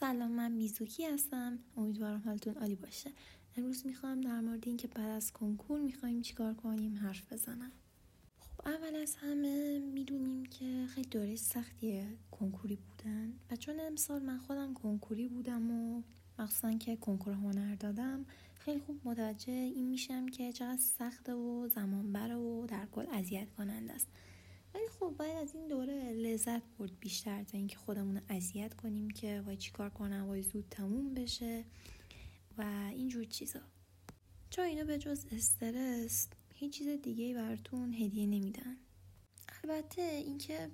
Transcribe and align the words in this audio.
سلام 0.00 0.32
من 0.32 0.52
میزوکی 0.52 1.06
هستم. 1.06 1.58
امیدوارم 1.76 2.22
حالتون 2.24 2.54
عالی 2.54 2.74
باشه. 2.74 3.10
امروز 3.56 3.86
می‌خوام 3.86 4.20
در 4.20 4.40
مورد 4.40 4.66
اینکه 4.66 4.88
بعد 4.88 5.10
از 5.10 5.32
کنکور 5.32 5.80
می‌خوایم 5.80 6.22
چیکار 6.22 6.54
کنیم 6.54 6.96
حرف 6.96 7.32
بزنم. 7.32 7.72
خب 8.40 8.68
اول 8.68 8.96
از 8.96 9.16
همه 9.16 9.78
می‌دونیم 9.78 10.44
که 10.44 10.86
خیلی 10.94 11.08
دوره 11.08 11.36
سختیه 11.36 12.06
کنکوری 12.30 12.76
بودن 12.76 13.32
و 13.50 13.56
چون 13.56 13.80
امسال 13.80 14.22
من 14.22 14.38
خودم 14.38 14.74
کنکوری 14.74 15.28
بودم 15.28 15.70
و 15.70 16.02
مخصوصا 16.38 16.72
که 16.72 16.96
کنکور 16.96 17.32
هنر 17.32 17.74
دادم 17.74 18.24
خیلی 18.58 18.80
خوب 18.80 19.00
متوجه 19.04 19.52
این 19.52 19.88
میشم 19.88 20.26
که 20.26 20.52
چقدر 20.52 20.80
سخته 20.80 21.34
و 21.34 21.68
زمان 21.68 22.12
بره 22.12 22.36
و 22.36 22.66
در 22.66 22.86
کل 22.86 23.06
اذیت 23.12 23.50
کننده 23.50 23.92
است. 23.92 24.08
ولی 24.74 24.88
خب 25.00 25.14
باید 25.18 25.36
از 25.36 25.54
این 25.54 25.68
دوره 25.68 26.12
لذت 26.12 26.62
برد 26.78 27.00
بیشتر 27.00 27.42
تا 27.44 27.58
اینکه 27.58 27.76
خودمون 27.76 28.16
رو 28.16 28.22
اذیت 28.28 28.74
کنیم 28.74 29.10
که 29.10 29.42
وای 29.46 29.56
چیکار 29.56 29.90
کنم 29.90 30.28
وای 30.28 30.42
زود 30.42 30.64
تموم 30.70 31.14
بشه 31.14 31.64
و 32.58 32.90
اینجور 32.92 33.24
چیزا. 33.24 33.60
چون 34.50 34.64
اینا 34.64 34.84
به 34.84 34.98
جز 34.98 35.26
استرس 35.32 36.28
هیچ 36.54 36.72
چیز 36.72 36.88
دیگه 36.88 37.34
براتون 37.34 37.92
هدیه 37.94 38.26
نمیدن. 38.26 38.76
البته 39.64 40.02
اینکه 40.02 40.70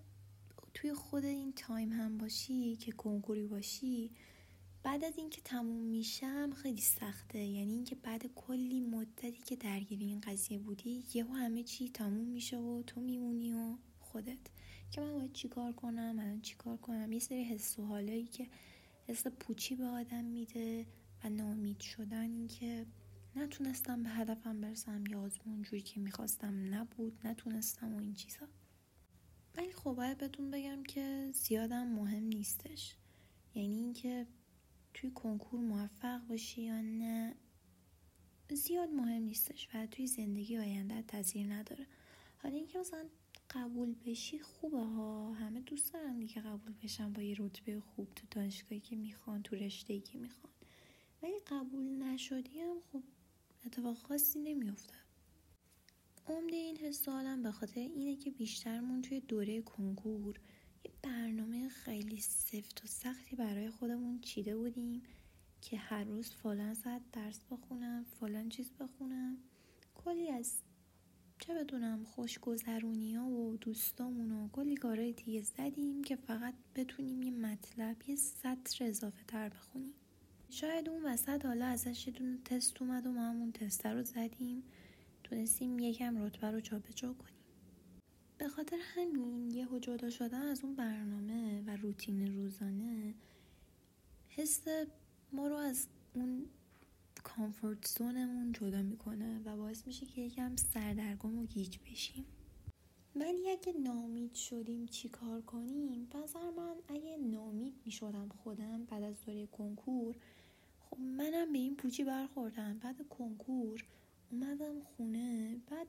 توی 0.74 0.94
خود 0.94 1.24
این 1.24 1.52
تایم 1.52 1.92
هم 1.92 2.18
باشی 2.18 2.76
که 2.76 2.92
کنکوری 2.92 3.46
باشی 3.46 4.10
بعد 4.86 5.04
از 5.04 5.18
اینکه 5.18 5.40
تموم 5.40 5.82
میشم 5.82 6.50
خیلی 6.50 6.80
سخته. 6.80 7.38
یعنی 7.38 7.74
اینکه 7.74 7.94
بعد 7.94 8.26
کلی 8.34 8.80
مدتی 8.80 9.42
که 9.46 9.56
درگیر 9.56 10.00
این 10.00 10.20
قضیه 10.20 10.58
بودی 10.58 11.04
یهو 11.14 11.32
همه 11.32 11.62
چی 11.62 11.88
تموم 11.88 12.26
میشه 12.28 12.58
و 12.58 12.82
تو 12.82 13.00
میمونی 13.00 13.52
و 13.52 13.76
خودت. 14.00 14.38
که 14.90 15.00
من 15.00 15.12
باید 15.12 15.32
چیکار 15.32 15.72
کنم؟ 15.72 16.16
الان 16.18 16.40
چیکار 16.40 16.76
کنم؟ 16.76 17.12
یه 17.12 17.18
سری 17.18 17.44
حس 17.44 17.78
و 17.78 17.86
حالایی 17.86 18.26
که 18.26 18.48
حس 19.06 19.26
پوچی 19.26 19.76
به 19.76 19.84
آدم 19.84 20.24
میده 20.24 20.86
و 21.24 21.30
نامید 21.30 21.80
شدن 21.80 22.30
اینکه 22.30 22.86
نتونستم 23.36 24.02
به 24.02 24.08
هدفم 24.08 24.60
برسم. 24.60 25.04
یا 25.06 25.20
آزمون 25.20 25.62
جوری 25.62 25.82
که 25.82 26.00
می‌خواستم 26.00 26.74
نبود 26.74 27.18
نتونستم 27.24 27.94
و 27.94 27.98
این 27.98 28.14
چیزا. 28.14 28.46
ولی 29.56 29.72
خب 29.72 29.92
باید 29.92 30.18
بهتون 30.18 30.50
بگم 30.50 30.82
که 30.82 31.30
زیادم 31.32 31.86
مهم 31.86 32.24
نیستش. 32.24 32.96
یعنی 33.54 33.78
اینکه 33.78 34.26
توی 34.96 35.10
کنکور 35.10 35.60
موفق 35.60 36.26
باشی 36.26 36.62
یا 36.62 36.80
نه 36.80 37.34
زیاد 38.54 38.88
مهم 38.88 39.22
نیستش 39.22 39.68
و 39.74 39.86
توی 39.86 40.06
زندگی 40.06 40.58
آینده 40.58 41.02
تاثیر 41.02 41.52
نداره. 41.52 41.86
حالا 42.38 42.56
اینکه 42.56 42.78
مثلا 42.78 43.06
قبول 43.50 43.94
بشی 44.06 44.38
خوبه 44.38 44.80
ها. 44.80 45.32
همه 45.32 45.60
دوست 45.60 45.92
دارن 45.92 46.18
دیگه 46.18 46.40
قبول 46.40 46.72
بشن 46.82 47.12
با 47.12 47.22
یه 47.22 47.36
رتبه 47.38 47.80
خوب 47.80 48.14
تو 48.14 48.26
دانشگاهی 48.30 48.80
که 48.80 48.96
می‌خوان 48.96 49.42
تو 49.42 49.56
رشته 49.56 50.00
که 50.00 50.18
می‌خوان. 50.18 50.52
ولی 51.22 51.38
قبول 51.46 51.84
نشدی 51.84 52.60
هم 52.60 52.76
خب 52.92 53.02
اتفاق 53.66 53.96
خاصی 53.96 54.38
نمیافته 54.38 54.94
عمده 56.26 56.56
این 56.56 56.76
حس 56.76 57.08
به 57.42 57.52
خاطر 57.52 57.80
اینه 57.80 58.16
که 58.16 58.30
بیشترمون 58.30 59.02
توی 59.02 59.20
دوره 59.20 59.62
کنکور 59.62 60.40
یه 60.84 60.90
برنامه 61.02 61.68
خیلی 61.68 62.20
سفت 62.20 62.84
و 62.84 62.86
سختی 62.86 63.36
برای 63.36 63.70
خودمون 63.70 64.20
چیده 64.20 64.56
بودیم 64.56 65.02
که 65.60 65.76
هر 65.76 66.04
روز 66.04 66.30
فلان 66.30 66.74
ساعت 66.74 67.02
درس 67.12 67.40
بخونم 67.50 68.04
فلان 68.04 68.48
چیز 68.48 68.70
بخونم. 68.80 69.36
کلی 69.94 70.30
از 70.30 70.62
چه 71.38 71.54
بدونم 71.54 72.04
خوشگذرونی 72.04 73.14
ها 73.14 73.28
و 73.28 73.56
دوستامون 73.56 74.32
و 74.32 74.48
کلی 74.48 74.74
کارهای 74.74 75.12
دیگه 75.12 75.42
زدیم 75.42 76.04
که 76.04 76.16
فقط 76.16 76.54
بتونیم 76.74 77.22
یه 77.22 77.30
مطلب 77.30 77.96
یه 78.06 78.16
سطر 78.16 78.84
اضافه 78.84 79.24
تر 79.28 79.48
بخونیم. 79.48 79.94
شاید 80.50 80.88
اون 80.88 81.02
وسط 81.04 81.46
حالا 81.46 81.66
ازش 81.66 82.06
یه 82.06 82.12
دونه 82.12 82.38
تست 82.44 82.82
اومد 82.82 83.06
و 83.06 83.12
ما 83.12 83.28
همون 83.28 83.52
تست 83.52 83.86
رو 83.86 84.02
زدیم. 84.02 84.62
تونستیم 85.24 85.78
یکم 85.78 86.24
رتبه 86.24 86.50
رو 86.50 86.60
جابجا 86.60 87.12
کنیم. 87.12 87.35
به 88.38 88.48
خاطر 88.48 88.76
همین 88.80 89.50
یه 89.50 89.66
جدا 89.80 90.10
شدن 90.10 90.42
از 90.42 90.64
اون 90.64 90.74
برنامه 90.74 91.62
و 91.66 91.76
روتین 91.76 92.36
روزانه 92.36 93.14
حس 94.28 94.64
ما 95.32 95.48
رو 95.48 95.56
از 95.56 95.86
اون 96.14 96.46
کامفورت 97.24 97.86
زونمون 97.86 98.52
جدا 98.52 98.82
می‌کنه 98.82 99.40
و 99.44 99.56
باعث 99.56 99.86
میشه 99.86 100.06
که 100.06 100.20
یکم 100.20 100.56
سردرگم 100.56 101.38
و 101.38 101.46
گیج 101.46 101.78
بشیم. 101.78 102.24
ولی 103.16 103.50
اگه 103.50 103.72
نامید 103.72 104.34
شدیم 104.34 104.86
چی 104.86 105.08
کار 105.08 105.40
کنیم؟ 105.40 106.06
بازر 106.10 106.50
من 106.50 106.74
اگه 106.88 107.16
نامید 107.16 107.74
می‌شدم 107.84 108.28
خودم 108.28 108.84
بعد 108.84 109.02
از 109.02 109.14
دوره 109.26 109.46
کنکور 109.46 110.16
خب 110.80 111.00
منم 111.00 111.52
به 111.52 111.58
این 111.58 111.76
پوچی 111.76 112.04
برخوردم. 112.04 112.78
بعد 112.78 113.08
کنکور 113.08 113.84
اومدم 114.30 114.80
خونه 114.80 115.56
بعد 115.70 115.86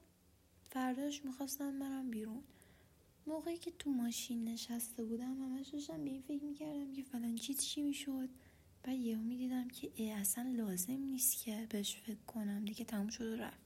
فرداش 0.78 1.26
می‌خواستم 1.26 1.80
برم 1.80 2.12
بیرون. 2.12 2.44
موقعی 3.28 3.58
که 3.58 3.72
تو 3.80 3.90
ماشین 3.90 4.44
نشسته 4.48 5.04
بودم 5.04 5.42
همش 5.42 5.68
داشتم 5.68 6.04
به 6.04 6.10
این 6.10 6.22
فکر 6.22 6.44
می‌کردم 6.44 6.94
که 6.94 7.04
فلان 7.04 7.36
چیز 7.36 7.62
چی 7.62 7.82
می‌شد؟ 7.82 8.30
بعد 8.84 8.98
یهو 8.98 9.22
می‌دیدم 9.22 9.68
که 9.68 9.92
ای 9.96 10.12
اصلا 10.12 10.52
لازم 10.52 10.94
نیست 10.94 11.44
که 11.44 11.68
بهش 11.70 11.96
فکر 11.96 12.22
کنم. 12.28 12.66
دیگه 12.66 12.86
تموم 12.86 13.08
شد 13.08 13.26
و 13.26 13.36
رفت. 13.36 13.60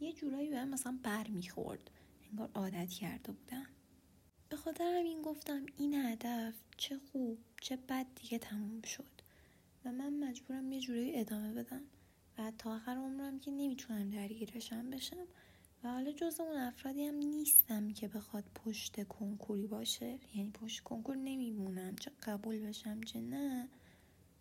یه 0.00 0.12
جورایی 0.12 0.50
بهم 0.50 0.68
مثلا 0.68 0.98
بر 1.02 1.28
می‌خورد. 1.28 1.90
انگار 2.30 2.50
عادت 2.54 2.90
کرده 2.90 3.32
بودم. 3.32 3.66
به 4.48 4.56
خاطر 4.56 4.98
همین 4.98 5.22
گفتم 5.22 5.66
این 5.76 5.94
هدف 5.94 6.54
چه 6.76 6.98
خوب 6.98 7.38
چه 7.60 7.76
بد 7.76 8.06
دیگه 8.22 8.38
تموم 8.38 8.82
شد. 8.82 9.22
و 9.84 9.92
من 9.92 10.12
مجبورم 10.12 10.72
یه 10.72 10.80
جورایی 10.80 11.16
ادامه 11.16 11.52
بدم. 11.52 11.82
و 12.38 12.52
تا 12.58 12.74
آخر 12.74 12.96
عمرم 12.96 13.40
که 13.40 13.50
نمی‌تونم 13.50 14.10
درگیرشم 14.10 14.90
بشم 14.90 15.26
و 15.84 15.88
حالا 15.88 16.12
جز 16.12 16.40
اون 16.40 16.56
افرادی 16.56 17.04
هم 17.04 17.14
نیستم 17.14 17.92
که 17.92 18.08
بخواد 18.08 18.44
پشت 18.54 19.08
کنکوری 19.08 19.66
باشه. 19.66 20.18
یعنی 20.34 20.50
پشت 20.50 20.80
کنکور 20.80 21.16
نمیمونم. 21.16 21.96
چه 21.96 22.10
قبول 22.22 22.58
بشم 22.60 23.00
چه 23.00 23.20
نه 23.20 23.68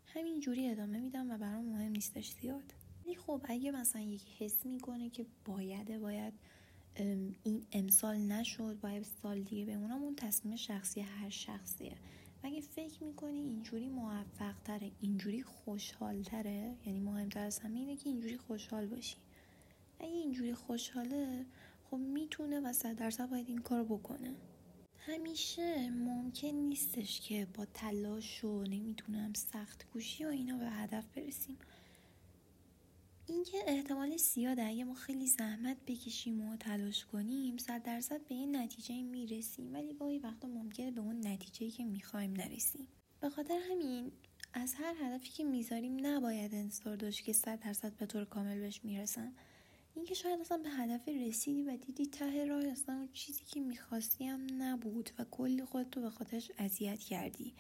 همین 0.05 0.39
جوری 0.39 0.69
ادامه 0.69 0.99
میدم 0.99 1.31
و 1.31 1.37
برام 1.37 1.65
مهم 1.65 1.91
نیستش 1.91 2.31
زیاد. 2.41 2.73
ولی 3.05 3.15
خب 3.15 3.41
اگه 3.43 3.71
مثلا 3.71 4.01
یکی 4.01 4.45
حس 4.45 4.65
می‌کنه 4.65 5.09
که 5.09 5.25
بایده 5.45 5.99
باید 5.99 6.33
این 7.43 7.65
امسال 7.71 8.17
نشد 8.17 8.79
باید 8.79 9.03
سال 9.03 9.41
دیگه 9.41 9.65
بمونم 9.65 10.03
اون 10.03 10.15
تصمیم 10.15 10.55
شخصی 10.55 11.01
هر 11.01 11.29
شخصیه. 11.29 11.95
و 12.43 12.47
اگه 12.47 12.61
فکر 12.61 13.03
می‌کنی 13.03 13.39
اینجوری 13.39 13.89
موفق 13.89 14.53
تره 14.63 14.91
اینجوری 15.01 15.43
خوشحال 15.43 16.23
تره 16.23 16.75
یعنی 16.85 16.99
مهمتر 16.99 17.39
از 17.43 17.59
همه 17.59 17.79
اینه 17.79 17.95
که 17.95 18.09
اینجوری 18.09 18.37
خوشحال 18.37 18.85
باشی. 18.85 19.17
اگه 19.99 20.11
اینجوری 20.11 20.53
خوشحاله 20.53 21.45
خب 21.83 21.97
می‌تونه 21.97 22.59
و 22.59 22.73
صد 22.73 22.95
درصد 22.95 23.29
باید 23.29 23.47
این 23.47 23.57
کار 23.57 23.83
بکنه. 23.83 24.35
همیشه 24.97 25.89
ممکن 25.89 26.47
نیستش 26.47 27.21
که 27.21 27.47
با 27.53 27.65
تلاش 27.65 28.43
و 28.43 28.63
نمی‌تونم 28.63 29.33
سخت 29.33 29.85
کوشی 29.85 30.25
و 30.25 30.27
اینا 30.27 30.57
به 30.57 30.69
هدف 30.69 31.05
برسیم. 31.15 31.57
اینکه 33.27 33.57
احتمال 33.67 34.17
زیاده 34.17 34.63
اگه 34.63 34.83
ما 34.83 34.93
خیلی 34.93 35.27
زحمت 35.27 35.77
بکشیم 35.87 36.41
و 36.41 36.57
تلاش 36.57 37.05
کنیم 37.05 37.57
صد 37.57 37.83
درصد 37.83 38.27
به 38.27 38.35
این 38.35 38.55
نتیجه 38.55 39.01
می‌رسیم. 39.01 39.73
ولی 39.73 39.93
گاهی 39.93 40.19
وقتا 40.19 40.47
ممکنه 40.47 40.91
به 40.91 41.01
اون 41.01 41.27
نتیجه 41.27 41.69
که 41.69 41.85
می‌خوایم 41.85 42.33
نرسیم. 42.33 42.87
به 43.19 43.29
خاطر 43.29 43.59
همین 43.71 44.11
از 44.53 44.73
هر 44.73 44.93
هدفی 45.01 45.29
که 45.29 45.43
می‌ذاریم 45.43 46.05
نباید 46.05 46.55
انتظار 46.55 46.95
داشت 46.95 47.23
که 47.23 47.33
صد 47.33 47.59
درصد 47.59 47.93
به 47.97 48.05
طور 48.05 48.25
کامل 48.25 48.59
بهش 48.59 48.83
می‌رسم 48.83 49.33
اینکه 49.97 50.13
شاید 50.13 50.39
اصلا 50.39 50.57
به 50.57 50.69
هدف 50.69 51.07
رسیدی 51.07 51.63
و 51.63 51.77
دیدی 51.77 52.05
ته 52.05 52.45
راه 52.45 52.65
اصلا 52.65 52.95
اون 52.95 53.09
چیزی 53.13 53.43
که 53.45 53.59
می‌خواستی 53.59 54.25
هم 54.25 54.63
نبود 54.63 55.09
و 55.19 55.23
کلی 55.31 55.65
خودتو 55.65 56.01
به 56.01 56.09
خاطرش 56.09 56.51
اذیت 56.57 56.99
کردی. 56.99 57.53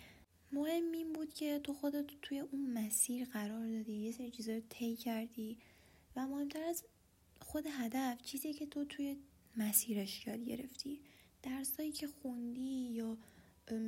مهم 0.51 0.91
این 0.91 1.13
بود 1.13 1.33
که 1.33 1.59
تو 1.59 1.73
خودت 1.73 2.05
توی 2.21 2.39
اون 2.39 2.73
مسیر 2.73 3.25
قرار 3.25 3.71
دادی 3.71 3.93
یه 3.93 4.11
سری 4.11 4.31
چیزا 4.31 4.53
رو 4.53 4.61
طی 4.69 4.95
کردی 4.95 5.57
و 6.15 6.27
مهمتر 6.27 6.63
از 6.63 6.83
خود 7.41 7.67
هدف 7.71 8.21
چیزی 8.21 8.53
که 8.53 8.65
تو 8.65 8.85
توی 8.85 9.17
مسیرش 9.55 10.27
یاد 10.27 10.39
گرفتی. 10.39 11.01
درسایی 11.43 11.91
که 11.91 12.07
خوندی 12.07 12.89
یا 12.91 13.17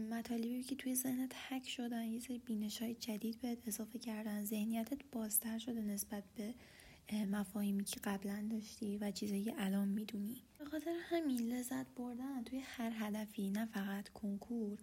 مطالبی 0.10 0.64
که 0.64 0.76
توی 0.76 0.96
ذهنت 0.96 1.36
حک 1.50 1.70
شدن 1.70 2.06
یه 2.06 2.20
سری 2.20 2.40
بینش 2.40 2.82
های 2.82 2.96
جدید 2.96 3.42
بهت 3.42 3.68
اضافه 3.68 4.00
کردن 4.00 4.44
ذهنیتت 4.44 5.00
بازتر 5.12 5.58
شده 5.58 5.82
نسبت 5.82 6.24
به 6.36 6.54
مفاهیمی 7.16 7.84
که 7.84 8.00
قبلا 8.04 8.48
داشتی 8.52 8.98
و 8.98 9.12
چیزایی 9.12 9.54
الان 9.58 9.88
می‌دونی. 9.88 10.44
به 10.60 10.66
خاطر 10.66 10.96
همین 11.10 11.54
لذت 11.54 11.88
بردن 11.96 12.44
توی 12.44 12.60
هر 12.60 12.92
هدفی 12.96 13.50
نه 13.50 13.66
فقط 13.66 14.10
کنکور. 14.10 14.80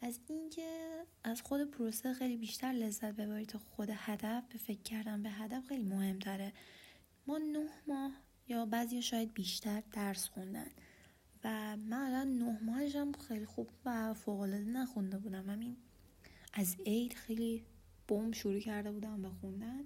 از 0.00 0.20
اینکه 0.28 0.88
از 1.24 1.42
خود 1.42 1.70
پروسه 1.70 2.14
خیلی 2.14 2.36
بیشتر 2.36 2.72
لذت 2.72 3.12
ببری 3.12 3.46
تا 3.46 3.58
خود 3.58 3.88
هدف 3.92 4.44
به 4.52 4.58
فکر 4.58 4.82
کردن 4.82 5.22
به 5.22 5.30
هدف 5.30 5.66
خیلی 5.68 5.82
مهمتره. 5.82 6.52
ما 7.26 7.38
نه 7.38 7.68
ماه 7.86 8.12
یا 8.48 8.66
بعضی 8.66 9.02
شاید 9.02 9.34
بیشتر 9.34 9.82
درس 9.92 10.28
خوندن. 10.28 10.70
و 11.44 11.76
من 11.76 11.92
الان 11.92 12.38
نه 12.38 12.58
ماهشم 12.62 13.12
خیلی 13.12 13.46
خوب 13.46 13.70
و 13.84 14.14
فوقالعاده 14.14 14.64
نخونده 14.64 15.18
بودم. 15.18 15.50
همین 15.50 15.76
از 16.52 16.76
عید 16.86 17.12
خیلی 17.12 17.64
بم 18.08 18.32
شروع 18.32 18.60
کرده 18.60 18.92
بودم 18.92 19.22
به 19.22 19.28
خوندن. 19.28 19.84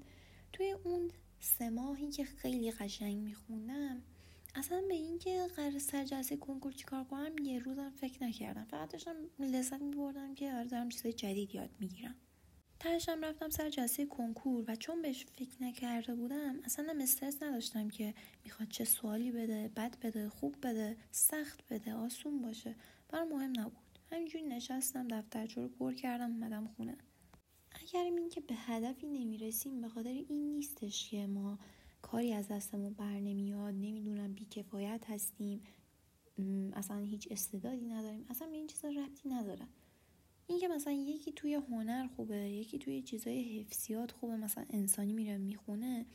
توی 0.52 0.72
اون 0.84 1.10
سه 1.40 1.70
ماهی 1.70 2.10
که 2.10 2.24
خیلی 2.24 2.70
قشنگ 2.70 3.16
میخوندم 3.16 4.02
اصلا 4.54 4.82
به 4.88 4.94
اینکه 4.94 5.46
قرار 5.56 5.78
سر 5.78 6.04
جلسه 6.04 6.36
کنکور 6.36 6.72
چیکار 6.72 7.04
کنم 7.04 7.38
یه 7.44 7.58
روزم 7.58 7.90
فکر 7.90 8.24
نکردم. 8.24 8.64
فقط 8.64 8.92
داشتم 8.92 9.14
لذت 9.38 9.82
میبردم 9.82 10.34
که 10.34 10.52
آره 10.52 10.64
دارم 10.64 10.88
چیزای 10.88 11.12
جدید 11.12 11.54
یاد 11.54 11.70
می‌گیرم. 11.80 12.14
تهشم 12.80 13.24
رفتم 13.24 13.50
سر 13.50 13.70
جلسه 13.70 14.06
کنکور 14.06 14.64
و 14.68 14.76
چون 14.76 15.02
بهش 15.02 15.24
فکر 15.24 15.62
نکرده 15.62 16.14
بودم 16.14 16.60
اصلا 16.64 16.90
هم 16.90 17.00
استرس 17.00 17.42
نداشتم 17.42 17.88
که 17.88 18.14
می‌خواد 18.44 18.68
چه 18.68 18.84
سوالی 18.84 19.32
بده 19.32 19.70
بد 19.76 19.98
بده 20.00 20.28
خوب 20.28 20.56
بده 20.62 20.96
سخت 21.10 21.60
بده 21.70 21.94
آسون 21.94 22.42
باشه. 22.42 22.76
برام 23.08 23.28
مهم 23.28 23.52
نبود. 23.60 23.98
همینجوری 24.12 24.44
نشستم 24.44 25.08
دفترچه 25.08 25.60
رو 25.60 25.68
پر 25.68 25.94
کردم 25.94 26.30
اومدم 26.30 26.66
خونه. 26.66 26.96
اگر 27.88 28.04
این 28.04 28.28
که 28.28 28.40
به 28.40 28.54
هدفی 28.54 29.06
نمی‌رسیم 29.06 29.80
به 29.80 29.88
خاطر 29.88 30.08
این 30.08 30.52
نیستش 30.52 31.10
که 31.10 31.26
ما 31.26 31.58
کاری 32.02 32.32
از 32.32 32.48
دستمون 32.48 32.92
بر 32.92 33.20
نمیاد 33.20 33.74
نمی‌دونم 33.74 34.32
بیکفایت 34.32 35.04
هستیم 35.08 35.62
اصلا 36.72 36.98
هیچ 36.98 37.28
استعدادی 37.30 37.86
نداریم 37.86 38.26
اصلا 38.30 38.48
به 38.48 38.56
این 38.56 38.66
چیزا 38.66 38.88
ربطی 38.88 39.28
نداره. 39.28 39.66
اینکه 40.46 40.68
مثلا 40.68 40.92
یکی 40.92 41.32
توی 41.32 41.54
هنر 41.54 42.06
خوبه 42.06 42.36
یکی 42.36 42.78
توی 42.78 43.02
چیزای 43.02 43.60
حفظیات 43.60 44.12
خوبه 44.12 44.36
مثلا 44.36 44.64
انسانی 44.70 45.12
میره 45.12 45.38
می‌خونه 45.38 46.06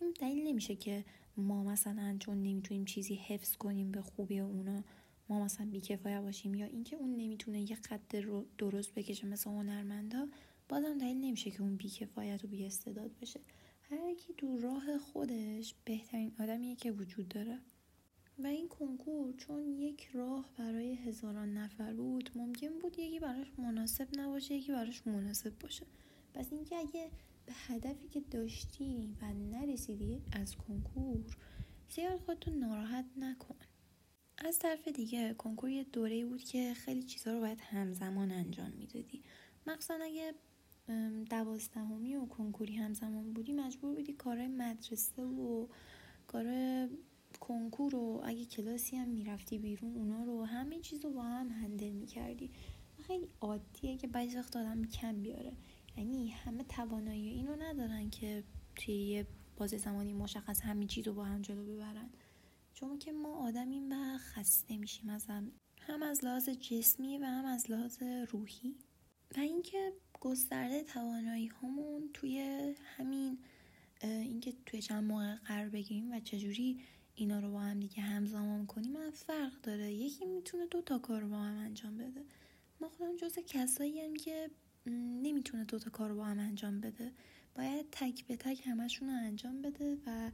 این 0.00 0.14
دلیل 0.20 0.46
نمیشه 0.48 0.76
که 0.76 1.04
ما 1.36 1.64
مثلا 1.64 2.16
چون 2.20 2.42
نمی‌تونیم 2.42 2.84
چیزی 2.84 3.14
حفظ 3.14 3.56
کنیم 3.56 3.90
به 3.90 4.02
خوبی 4.02 4.38
اونا 4.38 4.84
ما 5.28 5.44
مثلا 5.44 5.66
بیکفایت 5.66 6.20
باشیم 6.20 6.54
یا 6.54 6.66
اینکه 6.66 6.96
اون 6.96 7.16
نمی‌تونه 7.16 7.70
یه 7.70 7.76
قد 7.76 8.16
رو 8.16 8.46
درست 8.58 8.94
بکشه 8.94 9.26
مثل 9.26 9.50
هنرمندا 9.50 10.28
بازم 10.72 10.98
دلیل 10.98 11.16
نمیشه 11.16 11.50
که 11.50 11.62
اون 11.62 11.76
بیکفایت 11.76 12.44
و 12.44 12.48
بی 12.48 12.66
استعداد 12.66 13.10
بشه. 13.20 13.40
هر 13.82 14.14
کی 14.14 14.34
تو 14.34 14.60
راه 14.60 14.98
خودش 14.98 15.74
بهترین 15.84 16.32
آدمیه 16.40 16.76
که 16.76 16.92
وجود 16.92 17.28
داره. 17.28 17.58
و 18.38 18.46
این 18.46 18.68
کنکور 18.68 19.32
چون 19.32 19.66
یک 19.66 20.08
راه 20.12 20.50
برای 20.58 20.94
هزاران 20.94 21.56
نفر 21.56 21.92
بود 21.92 22.30
ممکن 22.34 22.78
بود 22.78 22.98
یکی 22.98 23.20
براش 23.20 23.46
مناسب 23.58 24.08
نباشه 24.18 24.54
یکی 24.54 24.72
براش 24.72 25.06
مناسب 25.06 25.58
باشه. 25.58 25.86
پس 26.34 26.52
اینکه 26.52 26.76
اگه 26.76 27.10
به 27.46 27.52
هدفی 27.52 28.08
که 28.08 28.20
داشتی 28.20 29.16
و 29.22 29.32
نرسیدی 29.32 30.22
از 30.32 30.56
کنکور 30.56 31.36
زیاد 31.90 32.20
خودتو 32.20 32.50
ناراحت 32.50 33.06
نکن. 33.16 33.56
از 34.38 34.58
طرف 34.58 34.88
دیگه 34.88 35.34
کنکور 35.34 35.70
یه 35.70 35.84
دوره 35.84 36.24
بود 36.24 36.44
که 36.44 36.74
خیلی 36.74 37.02
چیزها 37.02 37.32
رو 37.32 37.40
باید 37.40 37.60
همزمان 37.60 38.30
انجام 38.30 38.70
می‌دادی. 38.70 39.22
مخصوصا 39.66 39.98
اگه 40.02 40.34
دوازدهمی 41.30 42.16
و 42.16 42.26
کنکوری 42.26 42.76
همزمان 42.76 43.32
بودی 43.32 43.52
مجبور 43.52 43.94
بودی 43.94 44.12
کارهای 44.12 44.48
مدرسه 44.48 45.22
و 45.22 45.66
کار 46.26 46.46
کنکور 47.40 47.94
و 47.94 48.20
اگه 48.24 48.44
کلاسی 48.44 48.96
هم 48.96 49.08
می‌رفتی 49.08 49.58
بیرون 49.58 49.96
اونا 49.96 50.24
رو 50.24 50.44
همه 50.44 50.80
چیز 50.80 51.04
رو 51.04 51.10
با 51.10 51.22
هم 51.22 51.48
هندل 51.48 51.90
می‌کردی. 51.90 52.50
خیلی 53.06 53.28
عادیه 53.40 53.96
که 53.96 54.06
بعضی 54.06 54.36
وقت 54.36 54.56
آدم 54.56 54.84
کم 54.84 55.22
بیاره. 55.22 55.52
یعنی 55.96 56.28
همه 56.28 56.64
توانایی 56.64 57.28
اینو 57.28 57.56
ندارن 57.56 58.10
که 58.10 58.44
توی 58.76 58.94
یه 58.94 59.26
باز 59.56 59.70
زمانی 59.70 60.12
مشخص 60.12 60.60
همه 60.60 60.86
چیز 60.86 61.06
رو 61.06 61.14
با 61.14 61.24
هم 61.24 61.42
جلو 61.42 61.64
ببرن. 61.64 62.10
چون 62.74 62.98
که 62.98 63.12
ما 63.12 63.48
آدمیم 63.48 63.92
و 63.92 64.18
خسته 64.18 64.76
میشیم 64.76 65.08
از 65.08 65.26
هم 65.26 65.52
هم 65.80 66.02
از 66.02 66.24
لحاظ 66.24 66.48
جسمی 66.48 67.18
و 67.18 67.24
هم 67.24 67.44
از 67.44 67.70
لحاظ 67.70 68.02
روحی. 68.02 68.76
و 69.36 69.40
اینکه 69.40 69.92
گسترده 70.22 70.82
توانایی 70.82 71.46
همون 71.62 72.10
توی 72.14 72.38
همین 72.96 73.38
اینکه 74.02 74.52
توی 74.66 74.82
چند 74.82 75.04
موقع 75.04 75.34
قرار 75.34 75.68
بگیریم 75.68 76.12
و 76.12 76.20
چجوری 76.20 76.80
اینا 77.14 77.40
رو 77.40 77.50
با 77.52 77.60
هم 77.60 77.80
دیگه 77.80 78.00
همزمان 78.00 78.66
کنیم 78.66 78.96
هم 78.96 79.10
فرق 79.10 79.60
داره. 79.62 79.92
یکی 79.92 80.24
می‌تونه 80.24 80.66
دو 80.66 80.82
تا 80.82 80.98
کار 80.98 81.20
رو 81.20 81.28
با 81.28 81.36
هم 81.36 81.56
انجام 81.56 81.96
بده. 81.98 82.24
ما 82.80 82.88
خودم 82.88 83.16
جز 83.16 83.38
کسایی 83.38 84.00
هم 84.00 84.14
که 84.14 84.50
نمی‌تونه 85.22 85.64
دو 85.64 85.78
تا 85.78 85.90
کار 85.90 86.08
رو 86.08 86.16
با 86.16 86.24
هم 86.24 86.38
انجام 86.38 86.80
بده. 86.80 87.12
باید 87.54 87.86
تک 87.92 88.26
به 88.26 88.36
تک 88.36 88.66
همشون 88.66 89.08
رو 89.08 89.14
انجام 89.14 89.62
بده 89.62 89.98
و 90.06 90.30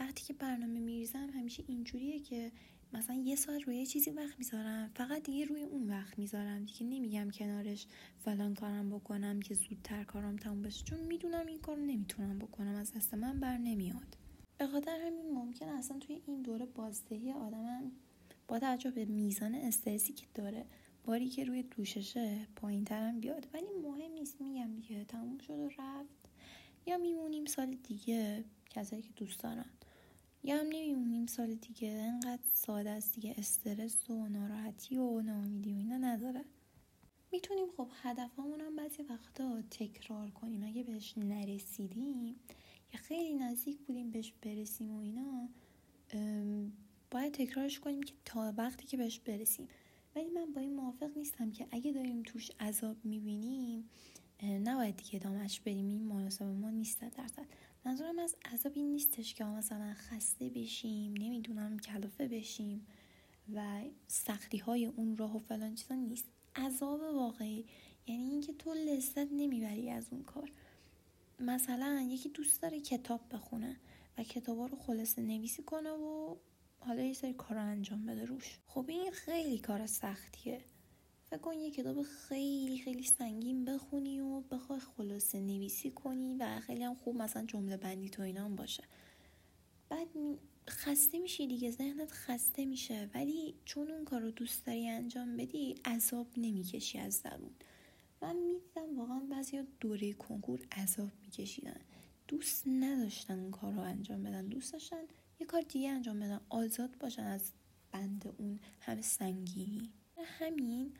وقتی 0.00 0.24
که 0.24 0.32
برنامه 0.32 0.80
میریزم 0.80 1.30
همیشه 1.34 1.64
اینجوریه 1.66 2.20
که 2.20 2.52
مثلا 2.96 3.16
یه 3.16 3.36
ساعت 3.36 3.62
روی 3.62 3.86
چیزی 3.86 4.10
وقت 4.10 4.38
می‌ذارم 4.38 4.90
فقط 4.94 5.22
دیگه 5.22 5.44
روی 5.44 5.62
اون 5.62 5.88
وقت 5.88 6.18
می‌ذارم 6.18 6.64
دیگه 6.64 6.86
نمیگم 6.86 7.30
کنارش 7.30 7.86
فلان 8.18 8.54
کارم 8.54 8.90
بکنم 8.90 9.40
که 9.40 9.54
زودتر 9.54 10.04
کارم 10.04 10.36
تموم 10.36 10.62
بشه. 10.62 10.84
چون 10.84 11.00
می‌دونم 11.00 11.46
این 11.46 11.58
کار 11.58 11.78
نمی‌تونم 11.78 12.38
بکنم 12.38 12.74
از 12.74 12.92
دست 12.92 13.14
من 13.14 13.40
بر 13.40 13.58
نمیاد. 13.58 14.16
به 14.58 14.66
خاطر 14.66 15.00
همین 15.06 15.30
ممکن 15.34 15.68
اصلا 15.68 15.98
توی 15.98 16.22
این 16.26 16.42
دوره 16.42 16.66
بازدهی 16.66 17.32
آدمم 17.32 17.92
با 18.48 18.58
توجه 18.58 18.90
به 18.90 19.04
میزان 19.04 19.54
استرسی 19.54 20.12
که 20.12 20.26
داره 20.34 20.66
باری 21.04 21.28
که 21.28 21.44
روی 21.44 21.62
دوششه 21.62 22.46
پایین 22.56 22.84
ترم 22.84 23.20
بیاد. 23.20 23.46
ولی 23.54 23.66
مهم 23.82 24.12
نیست 24.12 24.40
میگم 24.40 24.74
دیگه 24.76 25.04
تموم 25.04 25.38
شد 25.38 25.58
و 25.58 25.68
رفت. 25.68 26.28
یا 26.86 26.98
میمونیم 26.98 27.44
سال 27.44 27.74
دیگه 27.74 28.44
کسایی 28.70 29.02
که 29.02 29.10
دوست 29.16 29.40
دارن. 29.40 29.70
یا 30.42 30.56
هم 30.56 30.66
نمیمونیم 30.66 31.26
سال 31.26 31.54
دیگه. 31.54 31.88
انقدر 31.88 32.42
ساده 32.52 32.90
است 32.90 33.14
دیگه. 33.14 33.34
استرس 33.38 34.10
و 34.10 34.28
ناراحتی 34.28 34.96
و 34.96 35.20
ناامیدی 35.20 35.72
و 35.72 35.76
اینا 35.76 35.96
نداره. 35.96 36.44
می‌تونیم 37.32 37.66
خب 37.76 37.88
هدفمون 38.02 38.60
هم 38.60 38.76
بعضی 38.76 39.02
وقتا 39.02 39.62
تکرار 39.70 40.30
کنیم. 40.30 40.62
اگه 40.62 40.82
بهش 40.82 41.18
نرسیدیم 41.18 42.36
یا 42.94 43.00
خیلی 43.00 43.34
نزدیک 43.34 43.78
بودیم 43.78 44.10
بهش 44.10 44.32
برسیم 44.42 44.94
و 44.94 44.98
اینا 44.98 45.48
باید 47.10 47.32
تکرارش 47.32 47.80
کنیم 47.80 48.02
که 48.02 48.14
تا 48.24 48.54
وقتی 48.56 48.86
که 48.86 48.96
بهش 48.96 49.18
برسیم. 49.18 49.68
ولی 50.16 50.30
من 50.30 50.52
با 50.52 50.60
این 50.60 50.74
موافق 50.74 51.16
نیستم 51.16 51.50
که 51.50 51.66
اگه 51.70 51.92
داریم 51.92 52.22
توش 52.22 52.50
عذاب 52.60 52.96
می‌بینیم 53.04 53.90
نباید 54.42 54.96
دیگه 54.96 55.18
دامش 55.18 55.60
بریم 55.60 55.88
این 55.88 56.02
مناسب 56.02 56.44
ما 56.44 56.70
نیست 56.70 57.00
درصد 57.00 57.46
منظورم 57.86 58.18
از 58.18 58.36
عذاب 58.52 58.72
این 58.74 58.90
نیستش 58.90 59.34
که 59.34 59.44
مثلا 59.44 59.94
خسته 59.94 60.48
بشیم 60.48 61.12
نمی‌دونم 61.12 61.78
کلافه 61.78 62.28
بشیم 62.28 62.86
و 63.54 63.82
سختی 64.06 64.58
های 64.58 64.86
اون 64.86 65.16
راه 65.16 65.36
و 65.36 65.38
فلان 65.38 65.74
چیزا 65.74 65.94
نیست. 65.94 66.24
عذاب 66.56 67.00
واقعی. 67.00 67.64
یعنی 68.06 68.24
اینکه 68.24 68.52
تو 68.52 68.74
لذت 68.74 69.32
نمی‌بری 69.32 69.90
از 69.90 70.06
اون 70.10 70.22
کار. 70.22 70.52
مثلا 71.40 72.06
یکی 72.10 72.28
دوست 72.28 72.62
داره 72.62 72.80
کتاب 72.80 73.20
بخونه 73.30 73.76
و 74.18 74.22
کتابا 74.22 74.66
رو 74.66 74.78
خلاصه 74.78 75.22
نویسی 75.22 75.62
کنه 75.62 75.90
و 75.90 76.36
حالا 76.80 77.02
یه 77.02 77.12
سری 77.12 77.32
کار 77.32 77.58
انجام 77.58 78.06
بده 78.06 78.24
روش. 78.24 78.58
خب 78.66 78.84
این 78.88 79.10
خیلی 79.10 79.58
کار 79.58 79.86
سختیه. 79.86 80.60
فکر 81.30 81.38
کن 81.38 81.54
یه 81.54 81.70
کتاب 81.70 82.02
خیلی 82.02 82.78
خیلی 82.78 83.02
سنگین 83.02 83.64
بخونی 83.64 84.20
و 84.20 84.40
بخوای 84.40 84.80
خلاصه 84.80 85.40
نویسی 85.40 85.90
کنی 85.90 86.34
و 86.34 86.60
خیلی 86.60 86.82
هم 86.84 86.94
خوب 86.94 87.16
مثلا 87.16 87.46
جمله 87.46 87.76
بندی 87.76 88.08
تو 88.08 88.22
اینا 88.22 88.44
هم 88.44 88.56
باشه. 88.56 88.84
بعد 89.88 90.08
خسته 90.68 91.18
میشی 91.18 91.46
دیگه 91.46 91.70
ذهنت 91.70 92.12
خسته 92.12 92.64
میشه. 92.64 93.10
ولی 93.14 93.54
چون 93.64 93.90
اون 93.90 94.04
کار 94.04 94.20
رو 94.20 94.30
دوست 94.30 94.66
داری 94.66 94.88
انجام 94.88 95.36
بدی 95.36 95.74
عذاب 95.84 96.26
نمی‌کشی 96.36 96.98
از 96.98 97.22
درون. 97.22 97.50
من 98.22 98.36
می‌دیدم 98.36 98.98
واقعا 98.98 99.20
بعضی 99.20 99.62
دوره 99.80 100.12
کنکور 100.12 100.66
عذاب 100.72 101.10
میکشیدن. 101.22 101.80
دوست 102.28 102.68
نداشتن 102.68 103.40
اون 103.40 103.50
کار 103.50 103.72
رو 103.72 103.80
انجام 103.80 104.22
بدن. 104.22 104.46
دوست 104.46 104.72
داشتن 104.72 105.02
یه 105.40 105.46
کار 105.46 105.62
دیگه 105.62 105.90
انجام 105.90 106.20
بدن. 106.20 106.40
آزاد 106.48 106.98
باشن 106.98 107.22
از 107.22 107.52
بند 107.92 108.34
اون 108.38 108.60
همه 108.80 109.02
سنگینی. 109.02 109.90
همین 110.26 110.92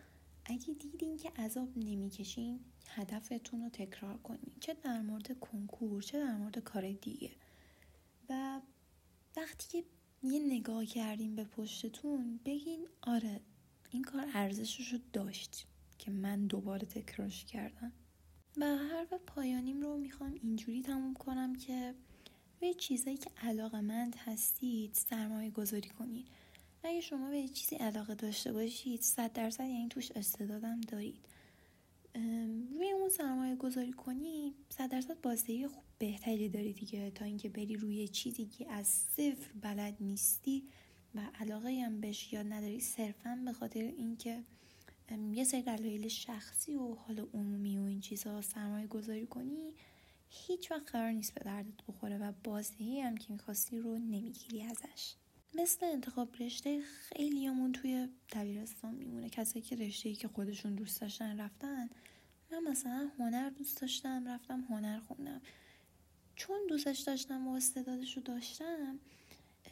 اگه 0.49 0.75
دیدین 0.75 1.17
که 1.17 1.31
عذاب 1.31 1.69
نمی‌کشین 1.79 2.61
هدفتون 2.89 3.63
رو 3.63 3.69
تکرار 3.69 4.19
کنین. 4.19 4.53
چه 4.61 4.75
در 4.75 5.01
مورد 5.01 5.41
کنکور 5.41 6.03
چه 6.03 6.19
در 6.19 6.37
مورد 6.37 6.59
کار 6.59 6.93
دیگه. 6.93 7.31
و 8.29 8.61
وقتی 9.37 9.69
که 9.69 9.85
یه 10.23 10.41
نگاه 10.41 10.85
کردین 10.85 11.37
به 11.37 11.45
پشتتون 11.45 12.41
بگین 12.45 12.89
آره 13.03 13.41
این 13.91 14.03
کار 14.03 14.27
ارزشش 14.35 14.93
رو 14.93 14.99
داشت 15.13 15.67
که 15.99 16.11
من 16.11 16.47
دوباره 16.47 16.87
تکرارش 16.87 17.45
کردم. 17.45 17.93
و 18.57 18.77
حرف 18.77 19.13
پایانیم 19.13 19.81
رو 19.81 19.97
می‌خوام 19.97 20.35
اینجوری 20.43 20.83
تموم 20.83 21.15
کنم 21.15 21.55
که 21.55 21.95
به 22.61 22.75
چیزایی 22.75 23.17
که 23.17 23.31
علاقه 23.43 23.81
مند 23.81 24.17
هستید 24.17 24.95
سرمایه 24.95 25.51
گذاری 25.51 25.89
کنید 25.89 26.29
اگه 26.87 27.01
شما 27.01 27.31
به 27.31 27.49
چیزی 27.49 27.77
علاقه 27.77 28.15
داشته 28.15 28.53
باشید 28.53 29.01
صد 29.01 29.33
درصد 29.33 29.65
یعنی 29.65 29.89
توش 29.89 30.13
استعدادم 30.13 30.81
دارید. 30.81 31.27
روی 32.75 32.91
اون 32.91 33.09
سرمایه 33.09 33.57
گذاری 33.57 33.93
کنی 33.93 34.55
صد 34.69 34.91
درصد 34.91 35.21
بازدهی 35.21 35.67
خوب 35.67 35.83
بهتری 35.99 36.49
داری 36.49 36.73
دیگه. 36.73 37.11
تا 37.11 37.25
اینکه 37.25 37.49
بری 37.49 37.77
روی 37.77 38.09
چیزی 38.09 38.47
که 38.47 38.73
از 38.73 38.87
صفر 38.87 39.53
بلد 39.63 39.97
نیستی 40.01 40.69
و 41.15 41.21
علاقه 41.41 41.83
هم 41.85 42.01
بهش 42.01 42.33
یاد 42.33 42.53
نداری 42.53 42.81
صرفا 42.81 43.43
به 43.45 43.53
خاطر 43.53 43.81
اینکه 43.81 44.45
یه 45.33 45.45
سری 45.45 45.63
دلایل 45.63 46.09
شخصی 46.09 46.75
و 46.75 46.95
حال 46.95 47.27
عمومی 47.35 47.79
و 47.79 47.83
این 47.83 48.01
چیزها 48.01 48.43
سرمایه 48.43 48.87
گذاری 48.87 49.27
کنی 49.27 49.75
هیچ 50.29 50.71
وقت 50.71 50.91
قرار 50.91 51.11
نیست 51.11 51.35
به 51.35 51.41
دردت 51.45 51.87
بخوره 51.89 52.19
و 52.19 52.33
بازدهی 52.45 53.01
هم 53.01 53.17
که 53.17 53.33
می‌خواستی 53.33 53.79
رو 53.79 53.99
نمی‌گیری 53.99 54.63
ازش. 54.63 55.15
مثل 55.55 55.87
انتخاب 55.87 56.43
رشته 56.43 56.81
خیلیامون 56.81 57.73
توی 57.73 58.09
دبیرستان 58.33 58.95
میمونه. 58.95 59.31
کسایی 59.31 59.63
که 59.63 59.77
رشته 59.77 60.15
که 60.15 60.29
خودشون 60.29 60.75
دوست 60.75 61.01
داشتن 61.01 61.41
رفتن. 61.41 61.91
من 62.53 62.59
مثلا 62.59 63.11
هنر 63.19 63.51
دوست 63.51 63.81
داشتم 63.81 64.29
رفتم 64.29 64.61
هنر 64.61 65.01
خوندم. 65.01 65.43
چون 66.37 66.57
دوستش 66.69 67.01
داشتم 67.01 67.49
و 67.49 67.53
استعدادش 67.53 68.17
رو 68.17 68.23
داشتم 68.23 68.99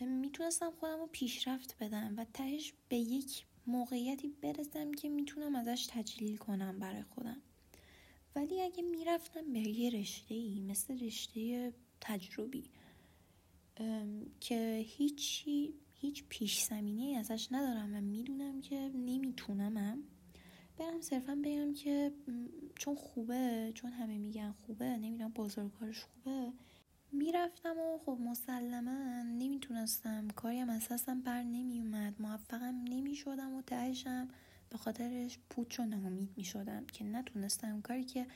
می‌تونستم 0.00 0.70
خودم 0.70 0.98
رو 0.98 1.08
پیشرفت 1.12 1.76
بدم 1.80 2.14
و 2.16 2.24
تهش 2.24 2.72
به 2.88 2.96
یک 2.96 3.46
موقعیتی 3.66 4.28
برسم 4.28 4.92
که 4.92 5.08
می‌تونم 5.08 5.56
ازش 5.56 5.86
تجلیل 5.90 6.36
کنم 6.36 6.78
برای 6.78 7.02
خودم. 7.02 7.42
ولی 8.36 8.62
اگه 8.62 8.82
می‌رفتم 8.82 9.52
به 9.52 9.60
یه 9.60 9.90
رشته 9.90 10.34
ای 10.34 10.60
مثل 10.60 10.98
رشته 10.98 11.72
تجربی 12.00 12.70
که 14.40 14.84
هیچی 14.86 15.74
هیچ 15.94 16.24
پیش 16.28 16.64
زمینه 16.64 17.18
ازش 17.18 17.48
ندارم 17.50 17.94
و 17.96 18.00
می‌دونم 18.00 18.60
که 18.60 18.90
نمیتونمم 18.94 19.98
برم 20.78 21.00
صرفا 21.00 21.38
بگم 21.44 21.74
که 21.74 22.12
چون 22.78 22.94
خوبه 22.94 23.72
چون 23.74 23.90
همه 23.92 24.18
میگن 24.18 24.52
خوبه 24.52 24.96
نمی‌دونم 24.96 25.32
بازارکارش 25.34 26.04
خوبه. 26.04 26.52
می‌رفتم 27.12 27.78
و 27.78 27.98
خب 27.98 28.18
مسلما 28.20 29.22
نمی‌تونستم. 29.22 30.28
کاریم 30.28 30.70
از 30.70 30.88
دستم 30.88 31.20
بر 31.20 31.42
نمیومد 31.42 32.22
موفقم 32.22 32.84
نمی‌شدم 32.88 33.54
و 33.54 33.62
تهشم 33.62 34.28
به 34.70 34.78
خاطرش 34.78 35.38
پوچ 35.50 35.80
و 35.80 35.84
ناامید 35.84 36.30
می‌شدم 36.36 36.86
که 36.86 37.04
نتونستم. 37.04 37.80
کاری 37.80 38.04
که 38.04 38.26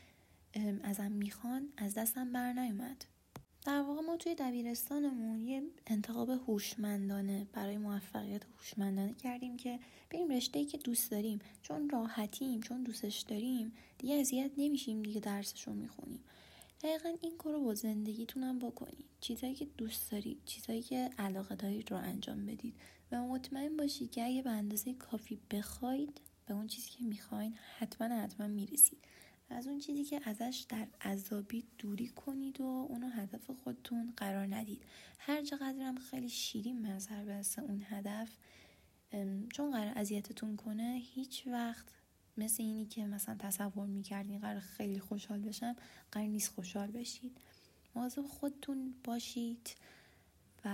ازم 0.82 1.12
می‌خوان 1.12 1.68
از 1.76 1.94
دستم 1.94 2.32
بر 2.32 2.52
نیومد. 2.52 3.04
در 3.68 3.82
واقع 3.82 4.00
ما 4.00 4.16
توی 4.16 4.34
دبیرستانمون 4.34 5.40
یه 5.40 5.62
انتخاب 5.86 6.30
هوشمندانه 6.30 7.46
برای 7.52 7.78
موفقیت 7.78 8.42
هوشمندانه 8.44 9.14
کردیم 9.14 9.56
که 9.56 9.78
بریم 10.10 10.28
رشته 10.28 10.64
که 10.64 10.78
دوست 10.78 11.10
داریم. 11.10 11.38
چون 11.62 11.90
راحتیم 11.90 12.60
چون 12.60 12.82
دوستش 12.82 13.20
داریم 13.20 13.72
دیگه 13.98 14.14
اذیت 14.14 14.50
نمیشیم 14.56 15.02
دیگه 15.02 15.20
درسش 15.20 15.62
رو 15.62 15.74
می‌خونیم. 15.74 16.20
دقیقا 16.82 17.08
این 17.22 17.36
کار 17.36 17.52
رو 17.52 17.64
با 17.64 17.74
زندگیتونم 17.74 18.58
بکنید. 18.58 19.04
چیزایی 19.20 19.54
که 19.54 19.64
دوست 19.64 20.10
دارید 20.10 20.38
چیزایی 20.44 20.82
که 20.82 21.10
علاقه 21.18 21.54
دارید 21.54 21.90
رو 21.90 21.96
انجام 21.96 22.46
بدید. 22.46 22.74
و 23.12 23.22
مطمئن 23.26 23.76
باشید 23.76 24.10
که 24.10 24.24
اگه 24.24 24.42
به 24.42 24.50
اندازه 24.50 24.94
کافی 24.94 25.38
بخواید 25.50 26.20
به 26.46 26.54
اون 26.54 26.66
چیزی 26.66 26.90
که 26.90 27.04
می‌خواین 27.04 27.54
حتما 27.78 28.08
حتما 28.08 28.46
می‌رسید. 28.46 28.98
از 29.50 29.66
اون 29.66 29.78
چیزی 29.78 30.04
که 30.04 30.20
ازش 30.24 30.66
در 30.68 30.88
عذابی 31.00 31.64
دوری 31.78 32.08
کنید 32.08 32.60
و 32.60 32.64
اونو 32.64 33.08
هدف 33.08 33.50
خودتون 33.50 34.12
قرار 34.16 34.54
ندید. 34.54 34.82
هر 35.18 35.42
چقدرم 35.42 35.98
خیلی 35.98 36.28
شیرین 36.28 36.82
منظر 36.82 37.24
برسه 37.24 37.62
اون 37.62 37.82
هدف 37.84 38.36
چون 39.52 39.70
قرار 39.70 39.92
اذیتتون 39.96 40.56
کنه 40.56 41.00
هیچ 41.14 41.46
وقت 41.46 41.86
مثل 42.36 42.62
اینی 42.62 42.86
که 42.86 43.06
مثلا 43.06 43.36
تصور 43.38 43.86
می‌کردین 43.86 44.38
قرار 44.40 44.60
خیلی 44.60 44.98
خوشحال 45.00 45.40
بشم 45.40 45.76
قرار 46.12 46.26
نیست 46.26 46.48
خوشحال 46.52 46.90
بشید. 46.90 47.40
مواظب 47.94 48.22
خودتون 48.22 48.94
باشید 49.04 49.74
و 50.64 50.68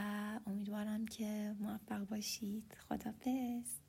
امیدوارم 0.47 1.07
که 1.07 1.55
موفق 1.61 2.09
باشید. 2.09 2.75
خدافظ 2.89 3.84